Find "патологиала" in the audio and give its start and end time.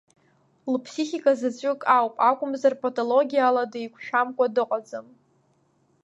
2.81-3.63